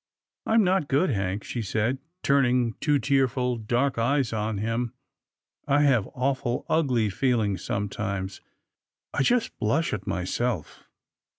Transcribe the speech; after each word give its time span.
"I'm 0.47 0.63
not 0.63 0.87
good, 0.87 1.11
Hank," 1.11 1.43
she 1.43 1.61
said, 1.61 1.99
turning 2.23 2.73
two 2.79 2.97
tearful, 2.97 3.57
dark 3.57 3.99
eyes 3.99 4.33
on 4.33 4.57
him." 4.57 4.93
I 5.67 5.81
have 5.83 6.09
awful 6.15 6.65
ugly 6.67 7.11
feelings 7.11 7.63
sometimes. 7.63 8.41
I 9.13 9.21
just 9.21 9.55
blush 9.59 9.93
at 9.93 10.07
myself." 10.07 10.85